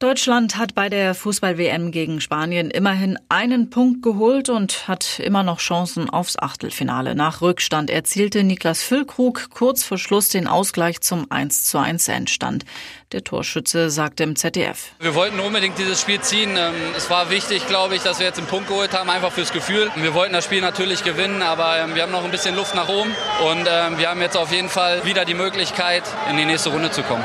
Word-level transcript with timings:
Deutschland 0.00 0.56
hat 0.56 0.76
bei 0.76 0.88
der 0.88 1.12
Fußball-WM 1.12 1.90
gegen 1.90 2.20
Spanien 2.20 2.70
immerhin 2.70 3.18
einen 3.28 3.68
Punkt 3.68 4.00
geholt 4.00 4.48
und 4.48 4.86
hat 4.86 5.18
immer 5.18 5.42
noch 5.42 5.58
Chancen 5.58 6.08
aufs 6.08 6.38
Achtelfinale. 6.38 7.16
Nach 7.16 7.40
Rückstand 7.40 7.90
erzielte 7.90 8.44
Niklas 8.44 8.80
Füllkrug 8.80 9.50
kurz 9.50 9.82
vor 9.82 9.98
Schluss 9.98 10.28
den 10.28 10.46
Ausgleich 10.46 11.00
zum 11.00 11.28
1 11.32 11.64
zu 11.64 11.78
1 11.78 12.06
Endstand. 12.06 12.64
Der 13.10 13.24
Torschütze 13.24 13.90
sagte 13.90 14.22
im 14.22 14.36
ZDF. 14.36 14.92
Wir 15.00 15.16
wollten 15.16 15.40
unbedingt 15.40 15.76
dieses 15.78 16.00
Spiel 16.00 16.20
ziehen. 16.20 16.56
Ähm, 16.56 16.74
es 16.96 17.10
war 17.10 17.30
wichtig, 17.30 17.66
glaube 17.66 17.96
ich, 17.96 18.02
dass 18.02 18.20
wir 18.20 18.26
jetzt 18.26 18.38
einen 18.38 18.46
Punkt 18.46 18.68
geholt 18.68 18.96
haben, 18.96 19.10
einfach 19.10 19.32
fürs 19.32 19.52
Gefühl. 19.52 19.90
Wir 19.96 20.14
wollten 20.14 20.32
das 20.32 20.44
Spiel 20.44 20.60
natürlich 20.60 21.02
gewinnen, 21.02 21.42
aber 21.42 21.76
ähm, 21.76 21.96
wir 21.96 22.04
haben 22.04 22.12
noch 22.12 22.24
ein 22.24 22.30
bisschen 22.30 22.54
Luft 22.54 22.76
nach 22.76 22.88
oben 22.88 23.10
und 23.50 23.66
ähm, 23.68 23.98
wir 23.98 24.10
haben 24.10 24.20
jetzt 24.20 24.36
auf 24.36 24.52
jeden 24.52 24.68
Fall 24.68 25.04
wieder 25.04 25.24
die 25.24 25.34
Möglichkeit, 25.34 26.04
in 26.30 26.36
die 26.36 26.44
nächste 26.44 26.70
Runde 26.70 26.92
zu 26.92 27.02
kommen. 27.02 27.24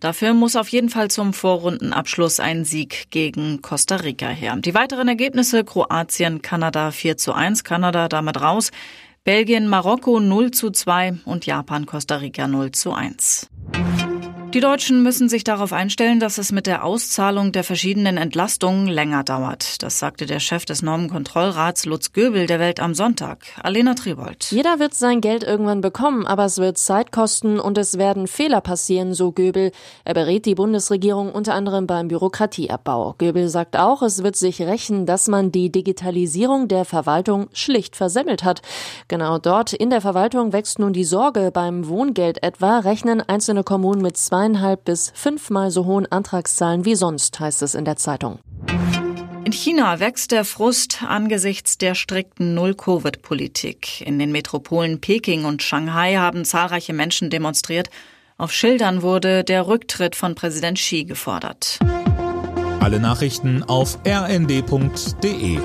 Dafür 0.00 0.32
muss 0.32 0.56
auf 0.56 0.68
jeden 0.68 0.90
Fall 0.90 1.10
zum 1.10 1.32
Vorrundenabschluss 1.32 2.38
ein 2.38 2.64
Sieg 2.64 3.10
gegen 3.10 3.62
Costa 3.62 3.96
Rica 3.96 4.28
her. 4.28 4.56
Die 4.56 4.74
weiteren 4.74 5.08
Ergebnisse 5.08 5.64
Kroatien, 5.64 6.40
Kanada 6.42 6.90
4 6.90 7.16
zu 7.16 7.32
1, 7.32 7.64
Kanada 7.64 8.08
damit 8.08 8.40
raus, 8.40 8.70
Belgien, 9.24 9.68
Marokko 9.68 10.20
0 10.20 10.52
zu 10.52 10.70
2 10.70 11.18
und 11.24 11.46
Japan, 11.46 11.84
Costa 11.86 12.16
Rica 12.16 12.46
0 12.46 12.72
zu 12.72 12.92
1. 12.92 13.48
Die 14.54 14.60
Deutschen 14.60 15.02
müssen 15.02 15.28
sich 15.28 15.44
darauf 15.44 15.74
einstellen, 15.74 16.20
dass 16.20 16.38
es 16.38 16.52
mit 16.52 16.66
der 16.66 16.82
Auszahlung 16.82 17.52
der 17.52 17.64
verschiedenen 17.64 18.16
Entlastungen 18.16 18.86
länger 18.86 19.22
dauert. 19.22 19.82
Das 19.82 19.98
sagte 19.98 20.24
der 20.24 20.40
Chef 20.40 20.64
des 20.64 20.80
Normenkontrollrats 20.80 21.84
Lutz 21.84 22.14
Göbel 22.14 22.46
der 22.46 22.58
Welt 22.58 22.80
am 22.80 22.94
Sonntag. 22.94 23.44
Alena 23.62 23.92
Tribold. 23.92 24.50
Jeder 24.50 24.78
wird 24.78 24.94
sein 24.94 25.20
Geld 25.20 25.44
irgendwann 25.44 25.82
bekommen, 25.82 26.26
aber 26.26 26.46
es 26.46 26.56
wird 26.56 26.78
Zeit 26.78 27.12
kosten 27.12 27.60
und 27.60 27.76
es 27.76 27.98
werden 27.98 28.26
Fehler 28.26 28.62
passieren, 28.62 29.12
so 29.12 29.32
Göbel. 29.32 29.70
Er 30.06 30.14
berät 30.14 30.46
die 30.46 30.54
Bundesregierung 30.54 31.30
unter 31.30 31.52
anderem 31.52 31.86
beim 31.86 32.08
Bürokratieabbau. 32.08 33.16
Göbel 33.18 33.50
sagt 33.50 33.76
auch, 33.76 34.00
es 34.00 34.22
wird 34.22 34.36
sich 34.36 34.62
rächen, 34.62 35.04
dass 35.04 35.28
man 35.28 35.52
die 35.52 35.70
Digitalisierung 35.70 36.68
der 36.68 36.86
Verwaltung 36.86 37.48
schlicht 37.52 37.96
versemmelt 37.96 38.44
hat. 38.44 38.62
Genau 39.08 39.36
dort 39.36 39.74
in 39.74 39.90
der 39.90 40.00
Verwaltung 40.00 40.54
wächst 40.54 40.78
nun 40.78 40.94
die 40.94 41.04
Sorge. 41.04 41.50
Beim 41.52 41.86
Wohngeld 41.86 42.42
etwa 42.42 42.78
rechnen 42.78 43.20
einzelne 43.20 43.62
Kommunen 43.62 44.00
mit 44.00 44.16
zwei 44.16 44.37
zweieinhalb 44.38 44.84
bis 44.84 45.10
fünfmal 45.16 45.72
so 45.72 45.84
hohen 45.84 46.06
Antragszahlen 46.12 46.84
wie 46.84 46.94
sonst, 46.94 47.40
heißt 47.40 47.60
es 47.62 47.74
in 47.74 47.84
der 47.84 47.96
Zeitung. 47.96 48.38
In 49.44 49.50
China 49.50 49.98
wächst 49.98 50.30
der 50.30 50.44
Frust 50.44 51.02
angesichts 51.02 51.76
der 51.76 51.96
strikten 51.96 52.54
Null-Covid-Politik. 52.54 54.06
In 54.06 54.20
den 54.20 54.30
Metropolen 54.30 55.00
Peking 55.00 55.44
und 55.44 55.64
Shanghai 55.64 56.16
haben 56.16 56.44
zahlreiche 56.44 56.92
Menschen 56.92 57.30
demonstriert. 57.30 57.90
Auf 58.36 58.52
Schildern 58.52 59.02
wurde 59.02 59.42
der 59.42 59.66
Rücktritt 59.66 60.14
von 60.14 60.36
Präsident 60.36 60.78
Xi 60.78 61.04
gefordert. 61.04 61.80
Alle 62.78 63.00
Nachrichten 63.00 63.64
auf 63.64 63.98
rnd.de 64.06 65.58